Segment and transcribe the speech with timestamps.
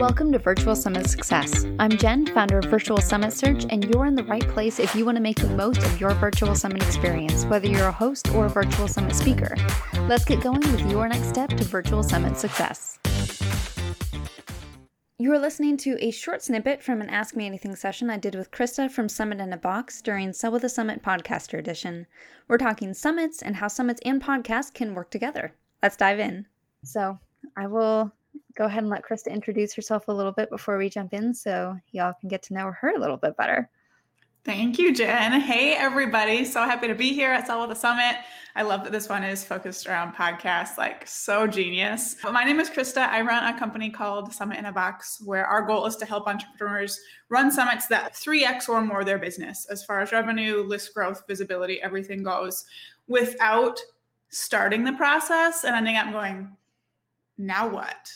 [0.00, 1.66] Welcome to Virtual Summit Success.
[1.78, 5.04] I'm Jen, founder of Virtual Summit Search, and you're in the right place if you
[5.04, 8.46] want to make the most of your virtual summit experience, whether you're a host or
[8.46, 9.54] a virtual summit speaker.
[10.08, 12.98] Let's get going with your next step to virtual summit success.
[15.18, 18.34] You are listening to a short snippet from an Ask Me Anything session I did
[18.34, 22.06] with Krista from Summit in a Box during Sell with a Summit Podcaster Edition.
[22.48, 25.52] We're talking summits and how summits and podcasts can work together.
[25.82, 26.46] Let's dive in.
[26.84, 27.18] So,
[27.54, 28.12] I will
[28.56, 31.76] go ahead and let Krista introduce herself a little bit before we jump in so
[31.92, 33.68] y'all can get to know her a little bit better.
[34.42, 35.38] Thank you, Jen.
[35.38, 36.46] Hey, everybody.
[36.46, 38.16] So happy to be here at Sell with a Summit.
[38.56, 42.16] I love that this one is focused around podcasts, like so genius.
[42.22, 43.06] But My name is Krista.
[43.06, 46.26] I run a company called Summit in a Box, where our goal is to help
[46.26, 51.22] entrepreneurs run summits that 3x or more their business as far as revenue, list growth,
[51.28, 52.64] visibility, everything goes
[53.08, 53.78] without
[54.30, 56.56] starting the process and ending up going,
[57.40, 58.12] now what?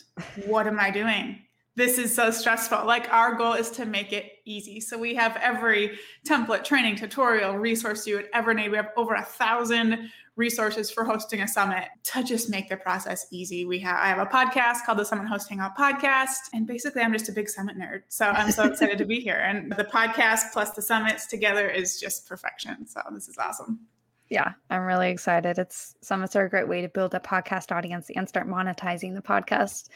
[0.47, 1.44] What am I doing?
[1.77, 2.84] this is so stressful.
[2.84, 4.81] Like our goal is to make it easy.
[4.81, 8.70] So we have every template, training, tutorial, resource you would ever need.
[8.70, 13.27] We have over a thousand resources for hosting a summit to just make the process
[13.31, 13.64] easy.
[13.64, 17.12] We have I have a podcast called the Summit Host Hangout Podcast, and basically I'm
[17.12, 18.03] just a big summit nerd.
[18.09, 19.38] So I'm so excited to be here.
[19.38, 22.86] And the podcast plus the summits together is just perfection.
[22.86, 23.81] So this is awesome.
[24.30, 25.58] Yeah, I'm really excited.
[25.58, 29.22] It's summits are a great way to build a podcast audience and start monetizing the
[29.22, 29.89] podcast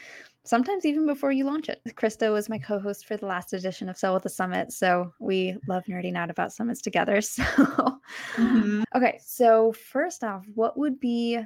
[0.43, 1.81] sometimes even before you launch it.
[1.89, 4.71] Krista was my co host for the last edition of Sell with the Summit.
[4.71, 7.21] So we love nerding out about summits together.
[7.29, 7.43] So,
[8.37, 8.81] mm-hmm.
[8.95, 9.19] okay.
[9.23, 11.39] So, first off, what would be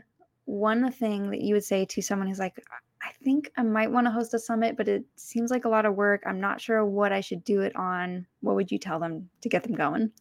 [0.46, 2.58] one thing that you would say to someone who's like,
[3.02, 5.86] I think I might want to host a summit, but it seems like a lot
[5.86, 6.24] of work.
[6.26, 8.26] I'm not sure what I should do it on.
[8.40, 10.12] What would you tell them to get them going?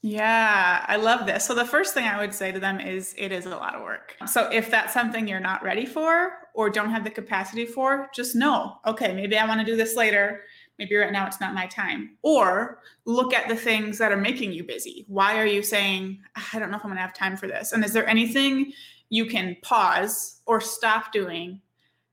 [0.00, 1.44] Yeah, I love this.
[1.44, 3.82] So, the first thing I would say to them is it is a lot of
[3.82, 4.16] work.
[4.26, 8.36] So, if that's something you're not ready for or don't have the capacity for, just
[8.36, 10.42] know, okay, maybe I want to do this later.
[10.78, 12.16] Maybe right now it's not my time.
[12.22, 15.04] Or look at the things that are making you busy.
[15.08, 17.48] Why are you saying, ah, I don't know if I'm going to have time for
[17.48, 17.72] this?
[17.72, 18.72] And is there anything
[19.10, 21.60] you can pause or stop doing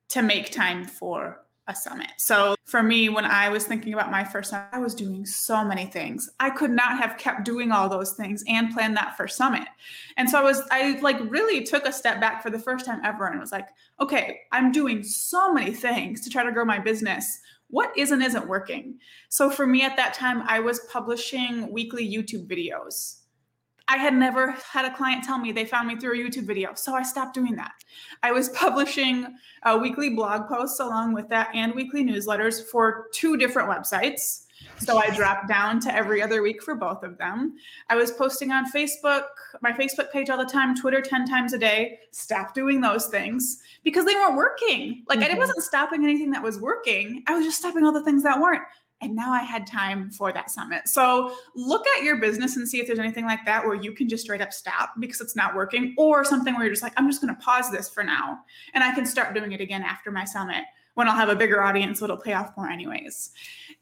[0.10, 2.12] to make time for a summit.
[2.18, 5.64] So for me, when I was thinking about my first summit, I was doing so
[5.64, 6.30] many things.
[6.40, 9.68] I could not have kept doing all those things and planned that first summit.
[10.18, 13.02] And so I was, I like really took a step back for the first time
[13.04, 16.80] ever and was like, okay, I'm doing so many things to try to grow my
[16.80, 17.40] business.
[17.70, 19.00] What is and isn't working?
[19.30, 23.22] So for me at that time, I was publishing weekly YouTube videos
[23.88, 26.74] I had never had a client tell me they found me through a YouTube video.
[26.74, 27.72] So I stopped doing that.
[28.24, 29.28] I was publishing
[29.64, 34.46] uh, weekly blog posts along with that and weekly newsletters for two different websites.
[34.80, 37.56] So I dropped down to every other week for both of them.
[37.90, 39.26] I was posting on Facebook,
[39.62, 42.00] my Facebook page all the time, Twitter 10 times a day.
[42.12, 45.04] Stopped doing those things because they weren't working.
[45.08, 45.36] Like mm-hmm.
[45.36, 47.24] I wasn't stopping anything that was working.
[47.28, 48.64] I was just stopping all the things that weren't
[49.06, 50.88] and now I had time for that summit.
[50.88, 54.10] So look at your business and see if there's anything like that where you can
[54.10, 57.08] just straight up stop because it's not working, or something where you're just like, I'm
[57.08, 58.40] just going to pause this for now
[58.74, 60.64] and I can start doing it again after my summit
[60.96, 63.32] when I'll have a bigger audience, so it'll pay off more anyways.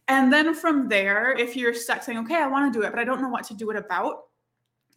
[0.08, 3.00] And then from there, if you're stuck saying, okay, I want to do it, but
[3.00, 4.24] I don't know what to do it about,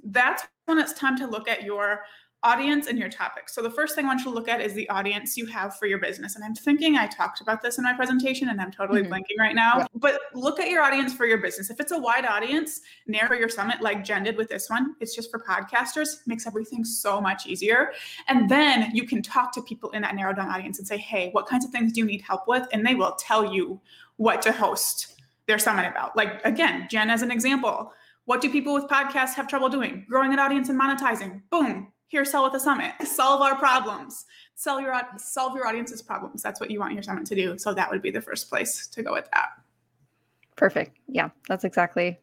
[0.02, 2.02] that's when it's time to look at your
[2.42, 3.48] audience and your topic.
[3.48, 5.76] So the first thing I want you to look at is the audience you have
[5.76, 6.36] for your business.
[6.36, 9.12] And I'm thinking I talked about this in my presentation and I'm totally mm-hmm.
[9.12, 9.78] blanking right now.
[9.78, 9.86] Yeah.
[9.94, 11.70] But look at your audience for your business.
[11.70, 14.94] If it's a wide audience, narrow your summit like Jen did with this one.
[15.00, 17.92] It's just for podcasters, makes everything so much easier.
[18.28, 21.30] And then you can talk to people in that narrowed down audience and say, hey,
[21.32, 22.68] what kinds of things do you need help with?
[22.72, 23.80] And they will tell you
[24.18, 26.16] what to host their summit about.
[26.16, 27.92] Like again, Jen as an example.
[28.26, 30.04] What do people with podcasts have trouble doing?
[30.08, 31.42] Growing an audience and monetizing.
[31.50, 32.92] Boom, here sell with a summit.
[33.04, 34.26] Solve our problems.
[34.56, 36.42] Sell your solve your audience's problems.
[36.42, 37.56] That's what you want your summit to do.
[37.56, 39.50] So that would be the first place to go with that.
[40.56, 40.98] Perfect.
[41.08, 42.18] Yeah that's exactly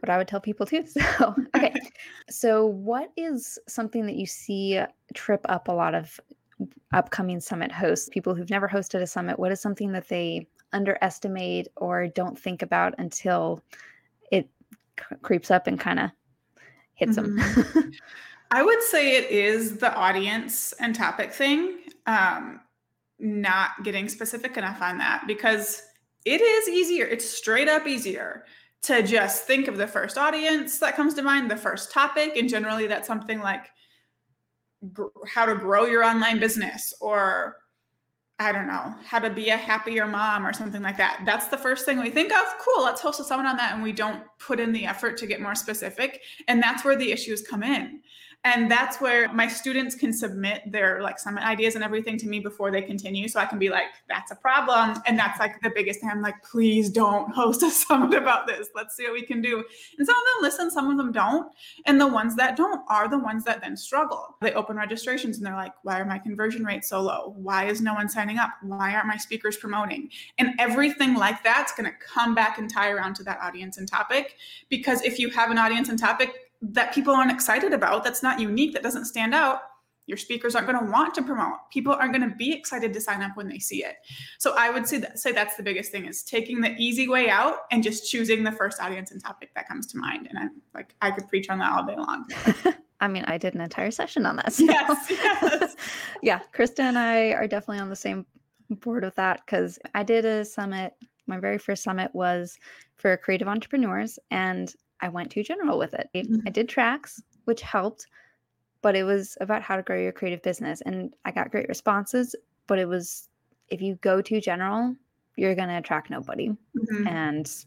[0.00, 0.84] what i would tell people too.
[1.18, 1.74] So okay.
[2.30, 4.80] So what is something that you see
[5.14, 6.18] trip up a lot of
[6.94, 8.08] upcoming summit hosts?
[8.08, 12.62] People who've never hosted a summit what is something that they underestimate or don't think
[12.62, 13.62] about until
[15.22, 16.10] creeps up and kind of
[16.94, 17.36] hits mm-hmm.
[17.72, 17.92] them
[18.50, 22.60] I would say it is the audience and topic thing, um,
[23.18, 25.82] not getting specific enough on that because
[26.24, 27.06] it is easier.
[27.06, 28.44] It's straight up easier
[28.82, 32.36] to just think of the first audience that comes to mind, the first topic.
[32.36, 33.66] And generally, that's something like
[34.92, 37.56] gr- how to grow your online business or
[38.38, 41.22] I don't know, how to be a happier mom or something like that.
[41.24, 42.44] That's the first thing we think of.
[42.58, 43.72] Cool, let's host a summit on that.
[43.72, 46.20] And we don't put in the effort to get more specific.
[46.46, 48.02] And that's where the issues come in.
[48.46, 52.38] And that's where my students can submit their like summit ideas and everything to me
[52.38, 53.26] before they continue.
[53.26, 55.02] So I can be like, that's a problem.
[55.04, 56.10] And that's like the biggest thing.
[56.10, 58.68] I'm like, please don't host a summit about this.
[58.72, 59.64] Let's see what we can do.
[59.98, 61.50] And some of them listen, some of them don't.
[61.86, 64.36] And the ones that don't are the ones that then struggle.
[64.40, 67.34] They open registrations and they're like, why are my conversion rates so low?
[67.36, 68.50] Why is no one signing up?
[68.62, 70.08] Why aren't my speakers promoting?
[70.38, 73.88] And everything like that's going to come back and tie around to that audience and
[73.88, 74.36] topic.
[74.68, 78.40] Because if you have an audience and topic that people aren't excited about, that's not
[78.40, 79.60] unique, that doesn't stand out,
[80.06, 81.54] your speakers aren't going to want to promote.
[81.72, 83.96] People aren't going to be excited to sign up when they see it.
[84.38, 87.28] So I would say that, say that's the biggest thing is taking the easy way
[87.28, 90.28] out and just choosing the first audience and topic that comes to mind.
[90.30, 92.24] And I'm like, I could preach on that all day long.
[93.00, 94.52] I mean, I did an entire session on that.
[94.52, 94.64] So.
[94.64, 95.76] Yes, yes.
[96.22, 98.24] yeah, Krista and I are definitely on the same
[98.70, 100.94] board with that because I did a summit.
[101.26, 102.58] My very first summit was
[102.94, 106.08] for creative entrepreneurs, and I went too general with it.
[106.14, 106.42] Mhm.
[106.46, 108.06] I did tracks, which helped,
[108.82, 110.80] but it was about how to grow your creative business.
[110.82, 112.34] And I got great responses,
[112.66, 113.28] but it was
[113.68, 114.94] if you go too general,
[115.36, 116.48] you're going to attract nobody.
[116.76, 117.06] Mhm.
[117.06, 117.64] And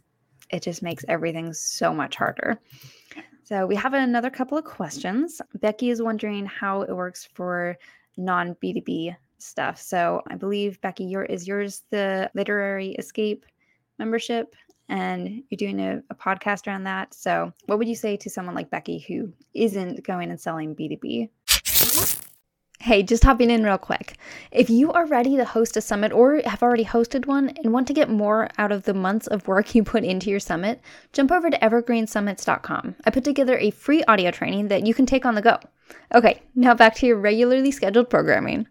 [0.50, 2.60] it just makes everything so much harder.
[3.44, 5.42] So we have another couple of questions.
[5.56, 7.78] Becky is wondering how it works for
[8.18, 9.80] non B2B stuff.
[9.82, 13.46] So I believe Becky, your is yours the Literary Escape
[13.98, 14.56] membership,
[14.90, 17.14] and you're doing a, a podcast around that.
[17.14, 21.30] So what would you say to someone like Becky who isn't going and selling B2B?
[22.82, 24.16] Hey, just hopping in real quick.
[24.52, 27.88] If you are ready to host a summit or have already hosted one and want
[27.88, 30.82] to get more out of the months of work you put into your summit,
[31.12, 32.96] jump over to evergreensummits.com.
[33.06, 35.60] I put together a free audio training that you can take on the go.
[36.16, 38.68] Okay, now back to your regularly scheduled programming.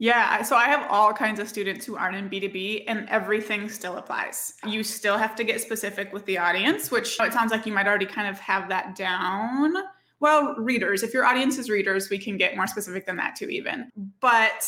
[0.00, 3.98] Yeah, so I have all kinds of students who aren't in B2B and everything still
[3.98, 4.54] applies.
[4.66, 7.86] You still have to get specific with the audience, which it sounds like you might
[7.86, 9.74] already kind of have that down.
[10.18, 13.50] Well, readers, if your audience is readers, we can get more specific than that too,
[13.50, 13.90] even.
[14.20, 14.66] But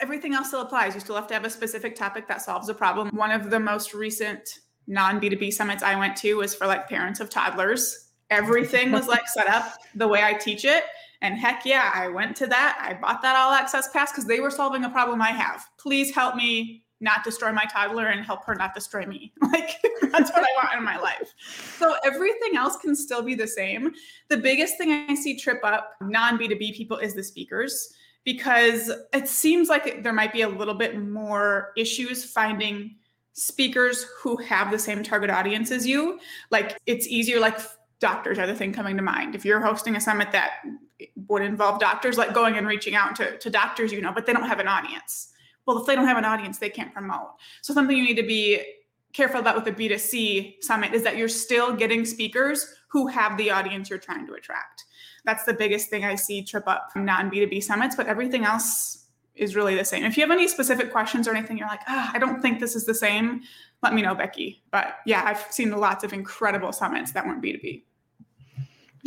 [0.00, 0.92] everything else still applies.
[0.94, 3.08] You still have to have a specific topic that solves a problem.
[3.16, 7.20] One of the most recent non B2B summits I went to was for like parents
[7.20, 8.10] of toddlers.
[8.28, 10.84] Everything was like set up the way I teach it.
[11.20, 12.78] And heck yeah, I went to that.
[12.80, 15.66] I bought that all access pass because they were solving a problem I have.
[15.78, 19.32] Please help me not destroy my toddler and help her not destroy me.
[19.42, 19.80] Like
[20.12, 21.34] that's what I want in my life.
[21.78, 23.92] So everything else can still be the same.
[24.28, 27.92] The biggest thing I see trip up non B2B people is the speakers
[28.24, 32.96] because it seems like there might be a little bit more issues finding
[33.32, 36.18] speakers who have the same target audience as you.
[36.50, 37.58] Like it's easier like
[38.00, 39.34] doctors are the thing coming to mind.
[39.34, 40.60] If you're hosting a summit that
[41.28, 44.32] would involve doctors, like going and reaching out to, to doctors, you know, but they
[44.32, 45.32] don't have an audience.
[45.66, 47.34] Well, if they don't have an audience, they can't promote.
[47.62, 48.62] So something you need to be
[49.12, 53.50] careful about with the B2C summit is that you're still getting speakers who have the
[53.50, 54.84] audience you're trying to attract.
[55.24, 59.54] That's the biggest thing I see trip up non B2B summits, but everything else is
[59.54, 60.04] really the same.
[60.04, 62.74] If you have any specific questions or anything, you're like, ah, I don't think this
[62.74, 63.42] is the same,
[63.82, 64.62] let me know, Becky.
[64.70, 67.82] But yeah, I've seen lots of incredible summits that weren't B2B.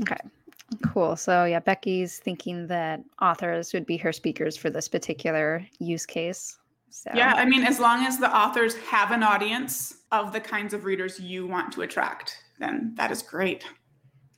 [0.02, 0.18] Okay.
[0.84, 1.16] Cool.
[1.16, 6.58] So yeah, Becky's thinking that authors would be her speakers for this particular use case.
[6.90, 10.74] So Yeah, I mean, as long as the authors have an audience of the kinds
[10.74, 13.66] of readers you want to attract, then that is great.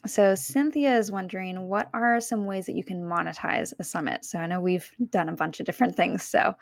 [0.05, 4.25] So Cynthia is wondering what are some ways that you can monetize a summit?
[4.25, 6.23] So I know we've done a bunch of different things.
[6.23, 6.53] So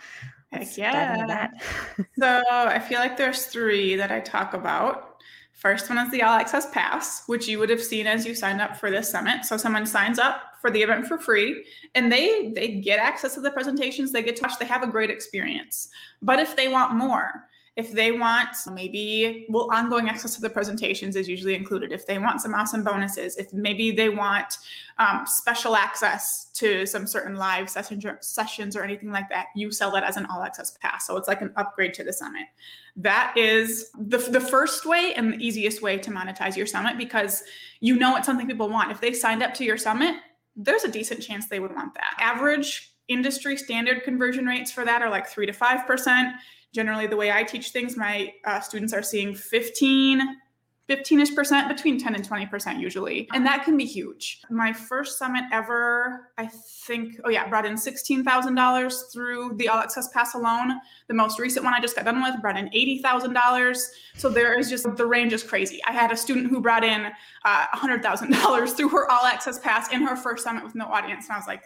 [0.51, 1.49] Heck let's dive into yeah.
[2.19, 5.23] So I feel like there's three that I talk about.
[5.61, 8.59] First one is the All Access Pass, which you would have seen as you signed
[8.59, 9.45] up for this summit.
[9.45, 11.63] So someone signs up for the event for free,
[11.93, 14.87] and they they get access to the presentations, they get to watch, they have a
[14.87, 15.89] great experience.
[16.19, 17.47] But if they want more,
[17.81, 21.91] if they want maybe well ongoing access to the presentations is usually included.
[21.91, 24.57] If they want some awesome bonuses if maybe they want
[24.99, 29.71] um, special access to some certain live sessions or, sessions or anything like that you
[29.71, 31.07] sell that as an all access pass.
[31.07, 32.47] So it's like an upgrade to the summit.
[32.95, 37.43] That is the, the first way and the easiest way to monetize your summit because
[37.79, 38.91] you know it's something people want.
[38.91, 40.15] If they signed up to your summit
[40.55, 42.15] there's a decent chance they would want that.
[42.19, 46.33] Average industry standard conversion rates for that are like 3 to 5%
[46.71, 50.37] generally the way i teach things my uh, students are seeing 15
[50.91, 53.29] 15ish percent between 10 and 20 percent usually.
[53.33, 54.41] And that can be huge.
[54.49, 60.09] My first summit ever i think oh yeah brought in $16000 through the all access
[60.09, 60.79] pass alone.
[61.07, 63.77] The most recent one i just got done with brought in $80000
[64.17, 65.79] so there is just the range is crazy.
[65.85, 67.07] I had a student who brought in
[67.45, 71.25] uh, $100000 through her all access pass in her first summit with no audience.
[71.27, 71.65] And i was like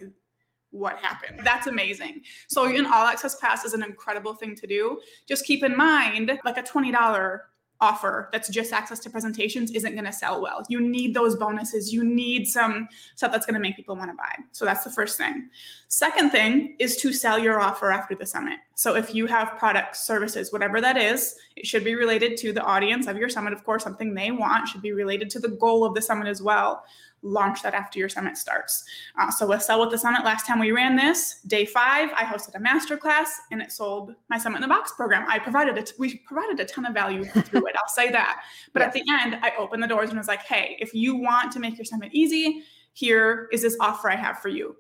[0.76, 1.42] what happened.
[1.44, 2.22] That's amazing.
[2.48, 5.00] So an all access pass is an incredible thing to do.
[5.28, 7.40] Just keep in mind, like a $20
[7.82, 10.64] offer that's just access to presentations isn't going to sell well.
[10.70, 11.94] You need those bonuses.
[11.94, 14.36] You need some stuff that's going to make people want to buy.
[14.52, 15.50] So that's the first thing.
[15.88, 18.60] Second thing is to sell your offer after the summit.
[18.76, 22.62] So if you have products, services, whatever that is, it should be related to the
[22.62, 23.54] audience of your summit.
[23.54, 26.42] Of course, something they want should be related to the goal of the summit as
[26.42, 26.84] well
[27.22, 28.86] launch that after your summit starts.
[29.20, 32.24] Uh, so with Sell with the Summit, last time we ran this, day five, I
[32.24, 35.26] hosted a masterclass and it sold my Summit in the Box program.
[35.28, 37.76] I provided it, we provided a ton of value through it.
[37.78, 38.44] I'll say that.
[38.74, 41.52] But at the end, I opened the doors and was like, hey, if you want
[41.54, 42.64] to make your summit easy,
[42.94, 44.76] here is this offer I have for you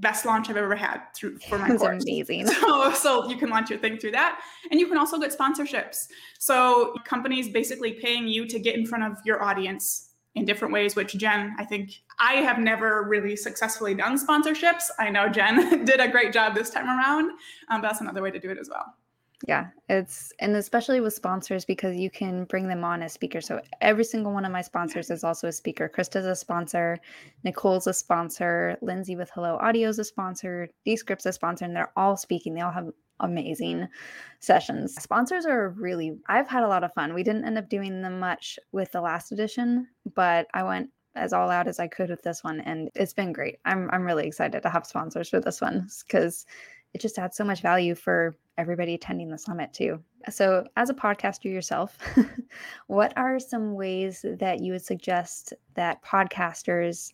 [0.00, 2.02] best launch I've ever had through for my That's course.
[2.02, 2.48] amazing.
[2.66, 6.06] So, so you can launch your thing through that, and you can also get sponsorships.
[6.38, 10.94] So companies basically paying you to get in front of your audience in different ways,
[10.94, 14.84] which Jen, I think I have never really successfully done sponsorships.
[14.98, 17.30] I know Jen did a great job this time around,
[17.70, 18.94] um, but that's another way to do it as well.
[19.46, 23.46] Yeah, it's and especially with sponsors because you can bring them on as speakers.
[23.46, 25.90] So every single one of my sponsors is also a speaker.
[25.94, 26.98] Krista's a sponsor,
[27.44, 31.92] Nicole's a sponsor, Lindsay with Hello Audio is a sponsor, Descript's a sponsor, and they're
[31.96, 32.54] all speaking.
[32.54, 32.88] They all have
[33.20, 33.88] amazing
[34.40, 34.94] sessions.
[34.94, 37.12] Sponsors are really, I've had a lot of fun.
[37.14, 41.32] We didn't end up doing them much with the last edition, but I went as
[41.32, 43.56] all out as I could with this one and it's been great.
[43.64, 46.44] I'm I'm really excited to have sponsors for this one cuz
[46.92, 50.02] it just adds so much value for everybody attending the summit too.
[50.30, 51.98] So, as a podcaster yourself,
[52.86, 57.12] what are some ways that you would suggest that podcasters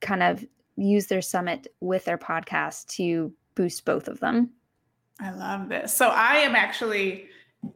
[0.00, 0.44] kind of
[0.76, 4.50] use their summit with their podcast to boost both of them?
[5.20, 5.94] I love this.
[5.94, 7.26] So I am actually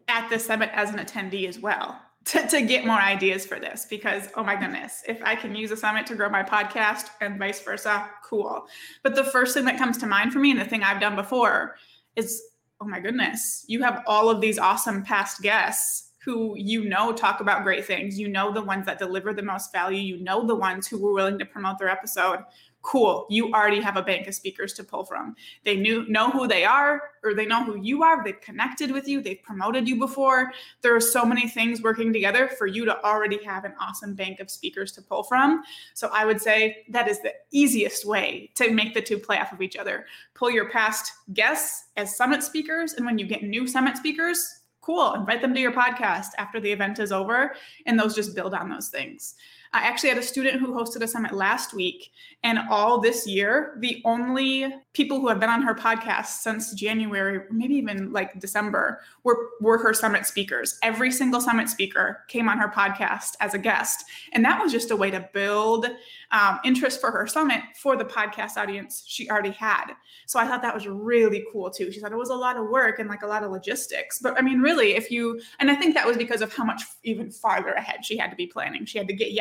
[0.08, 3.86] at the summit as an attendee as well to, to get more ideas for this
[3.88, 7.38] because, oh my goodness, if I can use a summit to grow my podcast and
[7.38, 8.66] vice versa, cool.
[9.02, 11.16] But the first thing that comes to mind for me and the thing I've done
[11.16, 11.76] before
[12.16, 12.42] is,
[12.80, 17.40] oh my goodness, you have all of these awesome past guests who you know talk
[17.40, 18.18] about great things.
[18.18, 20.00] You know the ones that deliver the most value.
[20.00, 22.40] You know the ones who were willing to promote their episode
[22.88, 25.36] cool you already have a bank of speakers to pull from.
[25.62, 28.24] They knew know who they are or they know who you are.
[28.24, 29.20] They've connected with you.
[29.20, 30.52] They've promoted you before.
[30.80, 34.40] There are so many things working together for you to already have an awesome bank
[34.40, 35.62] of speakers to pull from.
[35.92, 39.52] So i would say that is the easiest way to make the two play off
[39.52, 40.06] of each other.
[40.34, 45.12] Pull your past guests as summit speakers and when you get new summit speakers cool
[45.12, 47.54] invite them to your podcast after the event is over
[47.84, 49.34] and those just build on those things
[49.72, 52.10] I actually had a student who hosted a summit last week,
[52.44, 57.40] and all this year, the only people who have been on her podcast since January,
[57.50, 60.78] maybe even like December, were, were her summit speakers.
[60.82, 64.04] Every single summit speaker came on her podcast as a guest.
[64.32, 65.86] And that was just a way to build
[66.30, 69.92] um, interest for her summit for the podcast audience she already had.
[70.26, 71.90] So I thought that was really cool too.
[71.90, 74.18] She said it was a lot of work and like a lot of logistics.
[74.18, 76.82] But I mean, really, if you, and I think that was because of how much
[77.02, 78.84] even farther ahead she had to be planning.
[78.84, 79.32] She had to get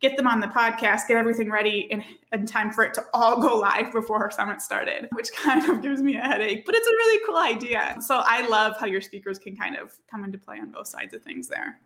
[0.00, 3.40] get them on the podcast, get everything ready in, in time for it to all
[3.40, 6.86] go live before our summit started, which kind of gives me a headache, but it's
[6.86, 7.96] a really cool idea.
[8.00, 11.14] So I love how your speakers can kind of come into play on both sides
[11.14, 11.80] of things there.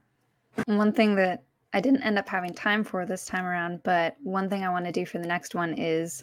[0.67, 4.51] One thing that I didn't end up having time for this time around, but one
[4.51, 6.23] thing I want to do for the next one is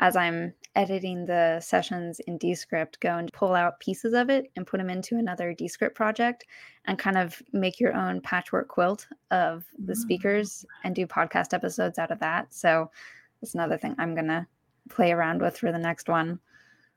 [0.00, 4.66] as I'm editing the sessions in Descript, go and pull out pieces of it and
[4.66, 6.44] put them into another Descript project
[6.84, 11.98] and kind of make your own patchwork quilt of the speakers and do podcast episodes
[11.98, 12.54] out of that.
[12.54, 12.90] So
[13.40, 14.46] that's another thing I'm going to
[14.88, 16.38] play around with for the next one.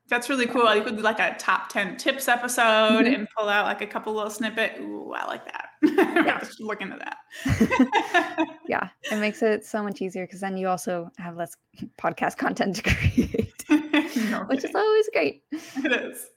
[0.10, 0.74] That's really cool.
[0.76, 3.14] You could do like a top 10 tips episode mm-hmm.
[3.14, 4.78] and pull out like a couple little snippet.
[4.82, 5.68] Ooh, I like that.
[6.22, 6.44] Yeah.
[6.60, 8.48] Look into that.
[8.68, 8.90] yeah.
[9.12, 11.56] It makes it so much easier because then you also have less
[11.98, 15.44] podcast content to create, no which is always great.
[15.52, 16.28] It is.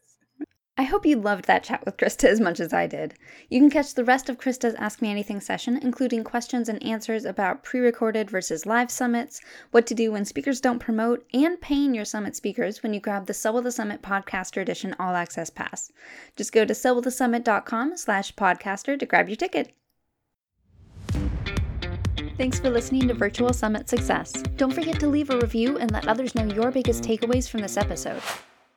[0.76, 3.14] I hope you loved that chat with Krista as much as I did.
[3.49, 7.25] You can catch the rest of Krista's Ask Me Anything session, including questions and answers
[7.25, 9.40] about pre recorded versus live summits,
[9.71, 13.26] what to do when speakers don't promote, and paying your summit speakers when you grab
[13.26, 15.93] the Sell with the Summit Podcaster Edition All Access Pass.
[16.35, 19.73] Just go to sellwiththesummit.com slash podcaster to grab your ticket.
[22.37, 24.33] Thanks for listening to Virtual Summit Success.
[24.57, 27.76] Don't forget to leave a review and let others know your biggest takeaways from this
[27.76, 28.21] episode.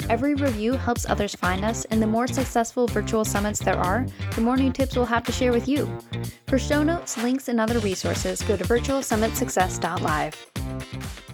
[0.10, 4.42] Every review helps others find us, and the more successful virtual summits there are, the
[4.42, 5.90] more new tips we'll have to share with you.
[6.48, 11.26] For show notes, links, and other resources, go to virtualsummitsuccess.live.